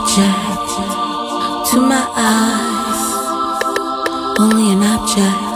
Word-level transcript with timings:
object 0.00 1.70
to 1.70 1.80
my 1.80 2.02
eyes, 2.16 3.02
only 4.40 4.72
an 4.72 4.82
object. 4.82 5.49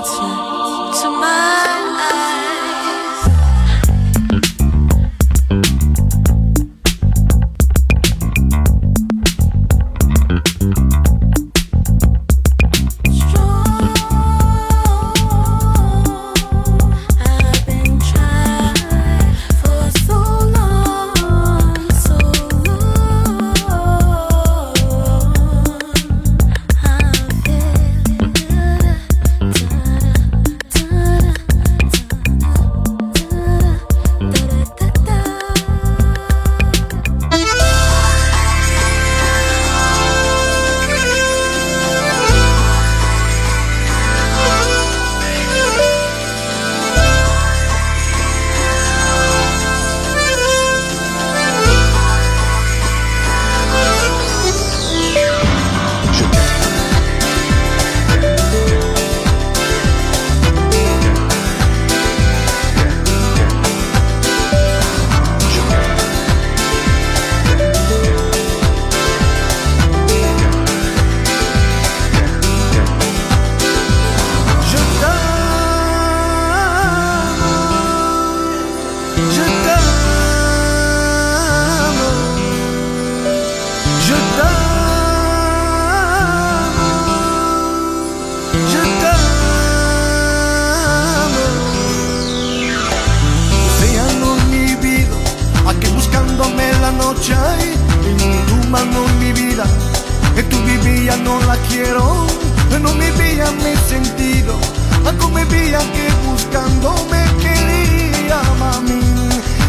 que 105.79 106.09
buscando 106.29 106.95
me 107.11 107.25
quería, 107.43 108.41
mami. 108.59 109.01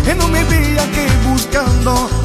Él 0.07 0.17
no 0.17 0.27
me 0.27 0.43
veía 0.45 0.83
que 0.91 1.07
buscando 1.27 2.24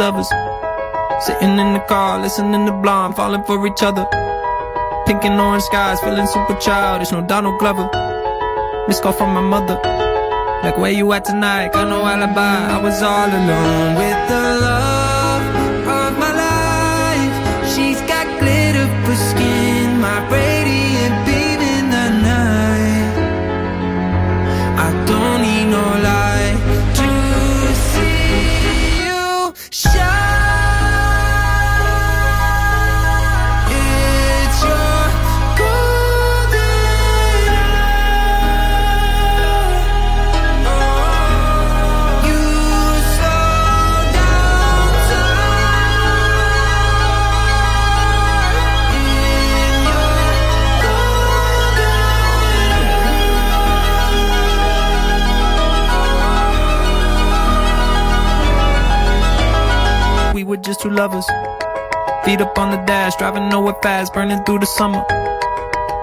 Lovers. 0.00 0.28
Sitting 1.26 1.58
in 1.58 1.72
the 1.74 1.84
car, 1.88 2.20
listening 2.20 2.66
to 2.66 2.72
Blonde, 2.72 3.16
falling 3.16 3.44
for 3.44 3.66
each 3.66 3.82
other. 3.82 4.06
Pink 5.06 5.24
and 5.24 5.40
orange 5.40 5.64
skies, 5.64 6.00
feeling 6.00 6.26
super 6.26 6.54
childish, 6.54 7.12
no 7.12 7.20
Donald 7.26 7.58
Glover. 7.58 8.09
Missed 8.90 9.04
call 9.04 9.12
from 9.12 9.34
my 9.34 9.40
mother. 9.40 9.76
Like, 10.64 10.76
where 10.76 10.90
you 10.90 11.12
at 11.12 11.24
tonight? 11.24 11.72
Got 11.72 11.86
no 11.90 12.04
alibi. 12.04 12.74
I 12.74 12.82
was 12.82 13.00
all 13.02 13.28
alone 13.28 13.94
with 13.94 14.28
the 14.28 14.40
love 14.62 14.99
lovers. 61.00 61.26
Feet 62.24 62.42
up 62.42 62.58
on 62.58 62.70
the 62.72 62.80
dash, 62.84 63.16
driving 63.16 63.48
nowhere 63.48 63.78
fast, 63.82 64.12
burning 64.12 64.44
through 64.44 64.58
the 64.58 64.66
summer. 64.66 65.02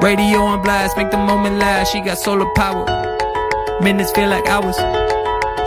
Radio 0.02 0.40
on 0.40 0.64
blast, 0.64 0.98
make 0.98 1.12
the 1.12 1.18
moment 1.18 1.58
last. 1.58 1.92
She 1.92 2.02
got 2.02 2.18
solar 2.18 2.50
power. 2.56 2.86
Minutes 3.80 4.12
feel 4.14 4.28
like 4.28 4.48
hours. 4.48 4.78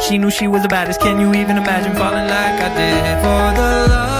She 0.05 0.19
knew 0.19 0.33
she 0.33 0.49
was 0.49 0.63
the 0.63 0.69
baddest. 0.69 1.01
Can 1.01 1.21
you 1.21 1.29
even 1.41 1.57
imagine 1.57 1.95
falling 1.95 2.27
like 2.35 2.59
I 2.67 2.71
did 2.79 3.17
for 3.23 3.47
the 3.59 3.95
love 3.95 4.20